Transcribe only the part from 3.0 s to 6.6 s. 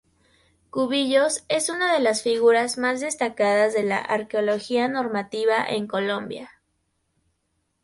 destacadas de la arqueología normativa en Colombia.